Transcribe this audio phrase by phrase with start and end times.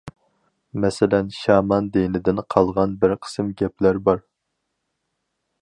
[0.85, 4.27] مەسىلەن، شامان دىنىدىن قالغان بىر قىسىم گەپلەر بار.